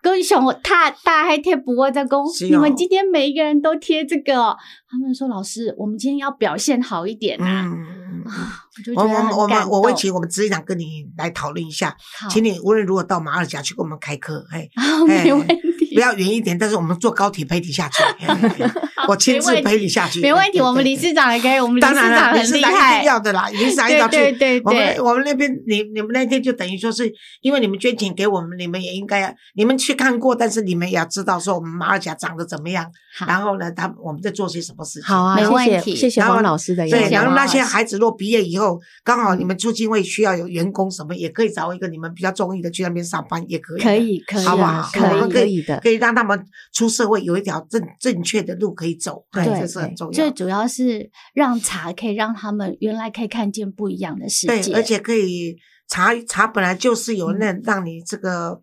[0.00, 4.56] 嗯跟上我大大黑贴布，我在讲，是哦你们今天每一个人都贴这个哦。
[4.88, 7.64] 他们说老师，我们今天要表现好一点啊。
[7.66, 15.54] 嗯我就我觉得很我我我会请我们执行长跟你来讨论一下，好，请你无论如何到马尔甲去给我们开课，嘿，好，没问题。
[15.94, 18.02] 不要远一点，但是我们坐高铁陪你下去，
[19.08, 20.60] 我亲自陪你下去，没问题。
[20.60, 23.08] 我们理事长也可以，我们理事当然了，长很厉理事长一害定。
[23.08, 24.16] 要的啦，理事长一定要去。
[24.16, 32.86] 对对对我们我们那边，你你们那天就等于说是，因为你们捐钱给我们，你们也应该，你们去看过，但是你们也要知道说我们马尔甲长得怎么样，
[33.26, 35.04] 然后呢，他我们在做些什么事情。
[35.04, 43.80] 好啊，没问题谢谢然后黄老师的邀对，然后那些孩子若毕业以后，刚好你们促进会需要有员工什么，也可以找一个你们比较中意的去那边上班，也可以。
[43.80, 44.88] 可以可以好不好？
[45.28, 50.16] 可以的可以让他们出社会有一条正正确的路可以走，对这是很重要的。
[50.16, 55.56] 最主要是让茶可以让他们原来可以看见不一样的世界对，界，而且可以
[55.88, 58.62] 茶茶本来就是有那让你这个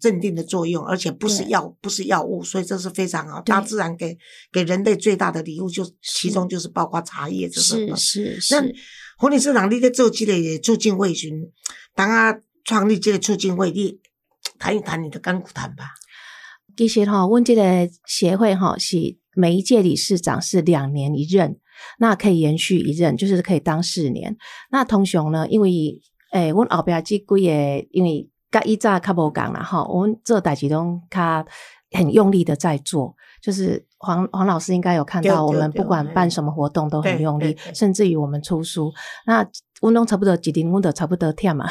[0.00, 3.40] 镇定的作用，而且不是药不是药物，所以这是非常好。
[3.40, 4.16] 大自然给
[4.52, 8.74] 给人类最大的礼物，就其中就是包括茶叶，这是是是那是，
[9.16, 11.30] 红理事长，你在做这个促进会时，
[11.94, 13.98] 当啊创立这个促进会，你
[14.58, 15.84] 谈一谈你的甘苦谈吧。
[16.76, 17.62] 其实哈，阮这个
[18.06, 18.96] 协会哈是
[19.34, 21.56] 每一届理事长是两年一任，
[21.98, 24.36] 那可以延续一任，就是可以当四年。
[24.70, 25.70] 那通常呢，因为
[26.32, 27.36] 诶，阮后边这几个，
[27.90, 31.44] 因为甲以早较无共啦吼，阮做代志拢较
[31.90, 33.14] 很用力的在做。
[33.42, 38.92] 就是黄黄老师应该有看到，我们不管嗯办什么活动都很用力甚至于我们出书，
[39.26, 39.44] 那
[39.80, 41.68] 阮拢差不多一年，阮都差不多忝嘛。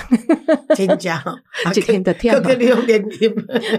[0.76, 1.24] 真假？
[1.76, 3.04] 一天就忝个个两年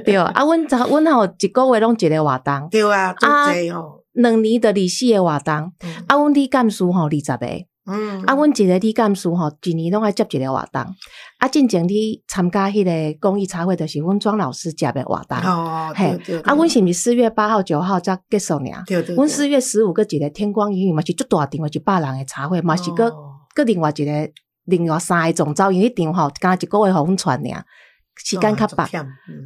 [0.04, 3.52] 对啊，阮早阮吼一个月拢一个活动，对啊，做啊
[4.12, 7.46] 两年的二四个活动，嗯啊，阮理干事吼二十个，
[7.86, 10.82] 嗯，啊，阮一个理干事吼一年拢爱接一个活动，
[11.38, 18.84] 啊，进前你参加迄个公益茶会，就是阮庄老师接的活动，哦，嘿对对，啊，阮是毋是四月八号、九号才结束尔？
[18.86, 23.32] 对对，阮四月十五个一个天光云雨嘛是足大场的一百人的茶会，嘛是个哦。
[23.54, 24.30] 个另外一个
[24.64, 27.64] 另外三个总招，因为迄场吼，敢一个月互阮传尔，
[28.16, 28.86] 时间较薄。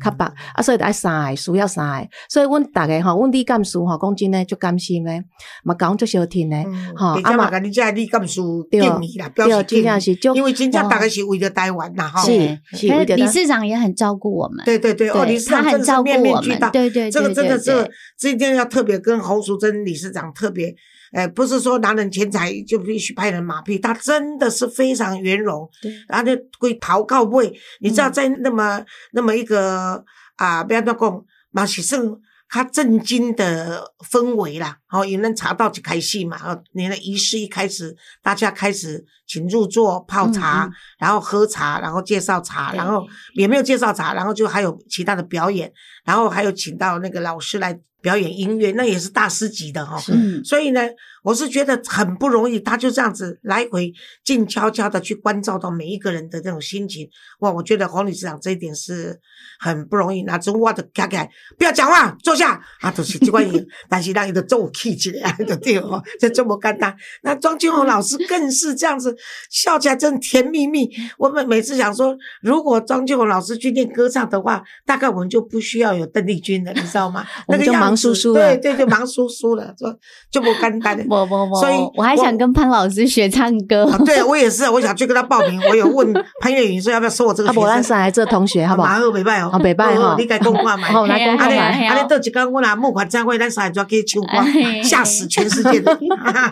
[0.02, 5.22] 较白啊，所以就爱三个，需要三个，所以阮逐个吼，阮李干事吼，讲真诶，足甘心诶，
[5.64, 20.74] 嘛讲足小听诶，吼，而且嘛，甲你这李干事对敬意啦，表对，示敬意，真正是足因为真正哇大概是为了台湾呐，哈，是是是为着咱理事长也很照顾我们，对对对，哦，对理事长他很照顾真的是面面我们俱到，对对这个真的是今天要特别跟侯淑珍理事长特别，
[21.12, 25.68] 呃，不是说拿人钱财就必须拍人马屁，他真的是非常圆融，
[26.08, 28.12] 然后就会逃告位，你知道嗯。
[28.12, 30.04] 在那么那么一个
[30.36, 32.02] 啊，不要那讲，嘛是算
[32.50, 34.78] 较震惊的氛围啦。
[34.86, 40.68] 好、有人查到就开戏嘛，哦，你的仪式一开始，大家开始请入座泡茶，嗯。
[40.68, 43.06] 嗯然后喝茶，然后介绍茶，然后。
[43.34, 45.70] 也没有介绍茶，然后就还有其他的表演，
[46.04, 50.80] 然后还有请到那个老师来表演音乐，那也是大师级的哈、嗯，所以呢，
[51.28, 53.92] 我是觉得很不容易，他就这样子来回
[54.24, 57.06] 静悄悄的去关照到每一个人的这种心情。
[57.40, 59.14] 哇，我觉得黄理事长这一点是
[59.60, 60.22] 很不容易。
[60.22, 66.96] 那中我的起来，不要讲话，坐下啊，都、就是这款人，但是让伊就做有气质的，就对哦，这这么简单。
[67.22, 69.14] 那庄君红老师更是这样子，
[69.50, 70.88] 笑起来真甜蜜蜜。
[71.18, 77.26] 我们每次想说，如果庄君红老师去练歌唱的话，大概我们就不需要有邓丽君了，你知道吗？
[77.48, 79.86] 那个样子叔叔了对对就，忙叔叔了，就
[80.30, 81.04] 就不简单的。
[81.26, 85.61] 所以我还想跟潘老师学唱歌，啊，对我也是，我想去跟他报名。
[85.68, 88.88] 我有问潘越云说要不要收我这个啊，学生，无咱三个做同学，好不好？
[88.88, 90.88] 马好袂歹哦，哦袂歹吼哦你该讲看嘛。
[90.88, 92.00] 好，来讲看嘿啊嘿啊来。
[92.00, 95.90] 啊，你到一天我拿募款参会，咱上海就要去唱哎歌，吓死全世界的。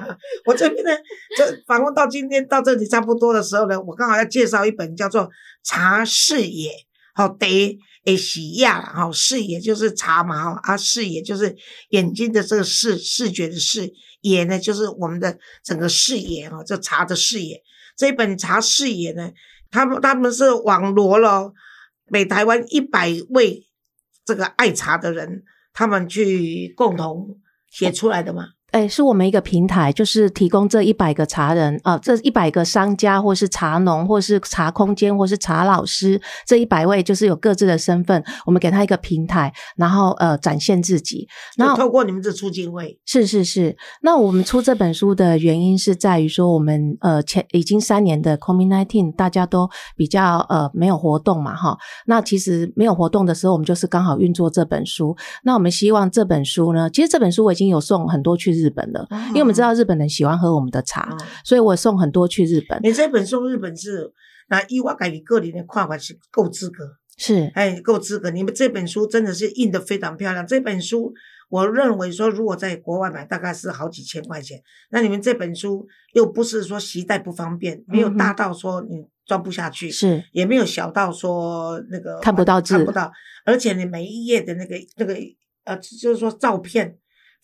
[0.46, 0.90] 我这边呢，
[1.36, 5.22] 这访问到今天到这里差不多的时候呢，我刚好要介绍一本叫做
[5.64, 6.70] 《茶视野》，
[7.14, 11.54] 好得诶喜亚，哈视野就是茶嘛，哈啊视野就是
[11.90, 13.92] 眼睛的这个视视觉的视
[14.22, 17.62] 野呢，就是我们的整个视野哈，这茶的视野。
[17.96, 19.30] 这一本茶视野呢，
[19.70, 21.52] 他们他们是网罗了
[22.10, 23.66] 北台湾一百位
[24.24, 27.40] 这个爱茶的人，他们去共同
[27.70, 28.55] 写出来的嘛。
[28.76, 41.26] 哎，是我们一个平台，就是提供这一百个茶人啊、这一百个商家，或是茶农，或是茶空间，或是茶老师，这一百位就是有各自的身份，我们给他一个平台，然后呃展现自己。
[41.56, 51.78] 然后透过你们这促进会，是是是，那我们出这本书的原因是在于说，我们呃前已经三年的 COVID nineteen，大家都比较呃没有活动嘛哈。
[52.04, 55.16] 那其实没有活动的时候，我们就是刚好运作这本书。
[55.44, 62.78] 那我们希望这本书呢，其实这本书我已经有送很多去日本的，因为我们知道日本人喜欢喝我们的茶，嗯所以我送很多去日本。
[62.82, 64.12] 你这本送日本是，
[64.48, 66.84] 那以我自己个人的看法是够资格，
[67.16, 68.30] 是哎，够资格。
[68.30, 70.46] 你们这本书真的是印的非常漂亮。
[70.46, 71.12] 这本书
[71.48, 74.60] 我认为说，如果在国外买，大概是好几千块钱。
[74.90, 83.12] 那你们这本书又不是说携带不方便，没有大到说你装不下去，是也没有小到说那个看不到字看不到，
[83.44, 85.16] 而且你每一页的那个那个
[85.64, 86.96] 呃，就是说照片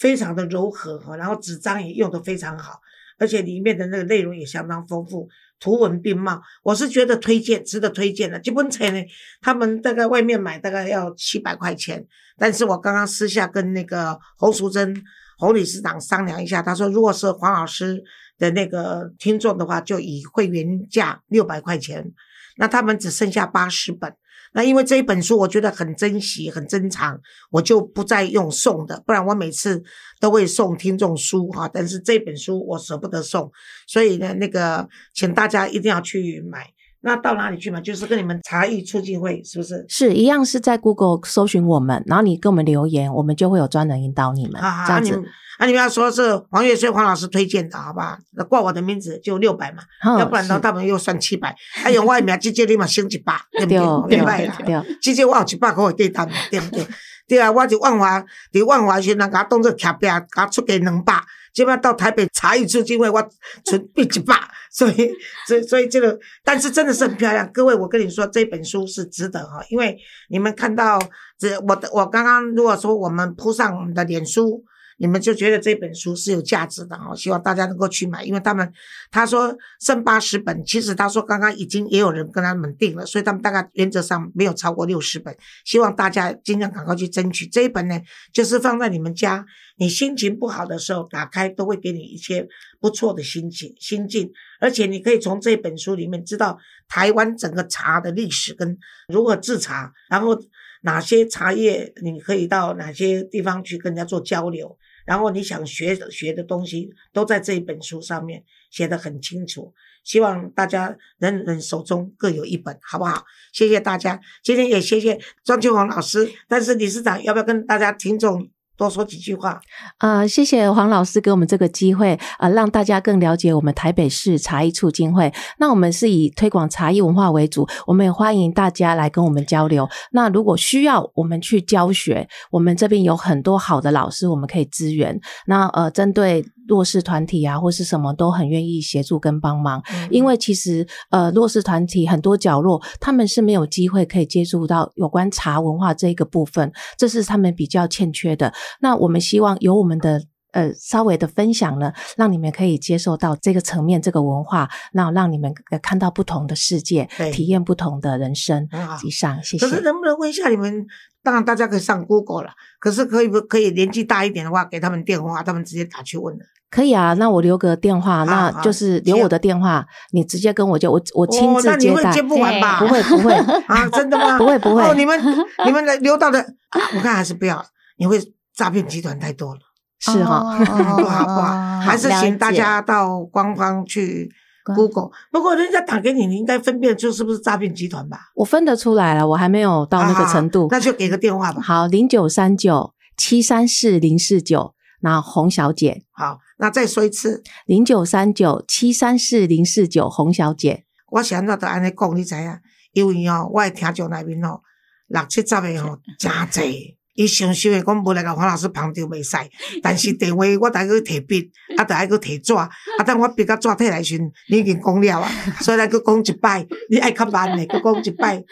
[0.02, 2.80] 非常的柔和哈，然后纸张也用的非常好，
[3.20, 5.28] 而且里面的那个内容也相当丰富，
[5.60, 8.36] 图文并茂，我是觉得推荐，值得推荐的。
[8.40, 9.00] 这本册呢，
[9.40, 12.04] 他们大概外面买大概要七百块钱，
[12.36, 14.92] 但是我刚刚私下跟那个侯淑珍
[15.38, 18.02] 侯理事长商量一下，他说如果是黄老师
[18.38, 22.12] 的那个听众的话，就以会员价六百块钱，
[22.56, 24.12] 那他们只剩下八十本。
[24.52, 29.82] 那因为这一本书我觉得很珍惜、很珍藏，我就不再用送的，不然我每次
[30.20, 31.68] 都会送听众书哈。
[31.72, 33.50] 但是这本书我舍不得送，
[33.86, 36.66] 所以呢，那个请大家一定要去买。
[37.02, 37.80] 那到哪里去嘛？
[37.80, 39.84] 就是跟你们茶艺促进会是不是？
[39.88, 44.60] 是一样，是在 Google 搜寻我们，然后你给我们留言，我们就会有专人引导你们。
[44.60, 48.18] 啊，这样子啊你们，啊，你们要说是黄月穗黄老师推荐的，好吧？
[48.36, 51.54] 那挂我的名字就六百嘛，哼要不然的话他们又算七百。
[51.74, 53.70] 还有我的名直接立马升一百，对不
[54.08, 54.18] 对？
[54.64, 56.86] 对直接我有一百块给单，对不对？
[57.28, 61.14] 对啊，我就万华，伫万华先人甲我当作徛饼，甲我出价两百。
[61.52, 63.30] 即摆到台北查一次机会，我
[63.62, 64.34] 存一一百，
[64.72, 65.12] 所以，
[65.46, 67.46] 所以，所以这个，但是真的是很漂亮。
[67.52, 69.94] 各位，我跟你说，这本书是值得哈，因为
[70.30, 70.98] 你们看到
[71.38, 74.64] 这，我的，我刚刚如果说我们铺上我们的脸书，
[74.98, 78.72] 你们就觉得这本书是有价值的哈，希望大家能够去买，因为他们
[79.10, 88.00] 他说剩八十本，其实他说刚刚已经也有人跟他们订了，所以他们大概原则上没有超过六十本，希望大家尽量赶快去争取这一本呢，
[88.32, 89.44] 就是放在你们家，
[89.76, 92.46] 你心情不好的时候打开都会给你一些
[92.80, 94.30] 不错的心情心境，
[94.60, 98.78] 而且你可以从这本书里面知道台湾整个茶的历史跟
[99.08, 100.38] 如何制茶，然后
[100.82, 104.76] 哪些茶叶你可以到哪些地方去跟人家做交流。
[105.04, 109.72] 然后你想学学的东西都在这一本书上面写得很清楚，
[110.04, 113.24] 希望大家人人手中各有一本，好不好？
[113.52, 116.30] 谢谢大家，今天也谢谢庄秋红老师。
[116.48, 119.60] 但是理事长要不要跟大家听众多说几句话？
[119.98, 125.32] 呃，谢谢黄老师给我们这个机会，呃，让大家更了解我们台北市茶艺促进会。
[125.58, 129.88] 那我们是以推广茶艺文化为主，我们也欢迎大家来跟我们交流。
[130.10, 135.20] 那如果需要我们去教学，我们这边有很多好的老师，我们可以支援。
[135.46, 139.82] 那呃，针对弱势团体啊，或是什么都很愿意协助跟帮忙。
[140.10, 148.52] 因为其实呃，弱势团体很多角落，他们是没有机会可以接触到有关茶文化这一个部分，这是他们比较欠缺的。
[148.80, 150.22] 那我们希望有我们的。
[150.52, 158.68] 呃，稍微的分享呢，让你们可以接受到这个层面、这个文化，那让你们呃看到不同的世界，体验不同的人生。
[159.02, 159.74] 以上，谢谢可。
[159.74, 160.86] 是能不能问一下你们？
[161.22, 162.50] 当然大家可以上 Google 了，
[162.80, 166.44] 可是可以不可以年纪大一点的话，给他们电话，他们直接打去问的。
[166.70, 172.78] 可以啊，那我留个电话，好那就是留我的电话，你直接跟我就我我亲接待你会接，不完吧？
[172.80, 173.34] 不会不会，
[173.68, 174.36] 啊，真的吗？
[174.40, 175.20] 不会不会哦，你们
[175.66, 177.62] 你们的留到的，啊我看还是不要，
[177.98, 178.18] 你会
[178.56, 179.60] 诈骗集团太多了，
[180.00, 180.38] 是哈。
[180.38, 184.32] 哦不好不 好，还是请大家到官方去官
[184.64, 185.10] Google。
[185.30, 188.30] 不过人家打给你，你应该分辨出是不是诈骗集团吧？
[188.34, 190.68] 我分得出来了，我还没有到那个程度。
[190.70, 191.60] 那就给个电话吧。
[191.60, 200.84] 好，零九三九七三四零四九，那洪小姐，好，那再说一次，零九三九七三四零四九，洪小姐。
[201.10, 202.58] 我是安怎都安尼讲，你知影？
[202.92, 204.60] 因为哦，我的听众内面哦，
[205.08, 206.96] 六七十个吼真济。
[207.14, 209.36] 伊想想诶讲无来甲黄老师旁着袂使，
[209.82, 212.68] 但是电话我得去摕笔，啊，得爱去摕纸，啊，
[213.04, 214.18] 等我笔甲纸摕来时，
[214.50, 218.42] 你已经讲了啊，所以咱去讲一摆，你爱较慢诶，去讲一摆，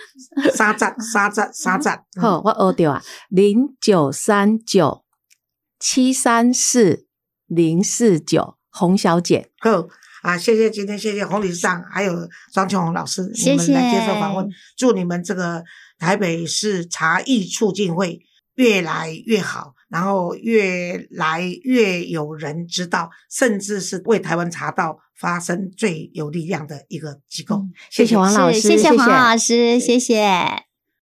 [0.55, 1.89] 三十、三十、三十。
[2.21, 5.05] 嗯好，我学着啊，零九三九
[5.79, 7.07] 七三四
[7.47, 9.51] 零四九，洪小姐。
[9.61, 9.89] 好
[10.23, 14.47] 啊，谢谢今天谢谢洪理事长，还有张秋红老师，你们来接受访问，
[14.77, 15.65] 祝你们这个
[15.99, 18.21] 台北市茶艺促进会
[18.61, 27.63] 越来越好，然后越来越有人知道，甚至是为台湾茶道发声最有力量的一个机构。
[27.89, 30.70] 谢谢王老师，谢谢黄老师，谢谢。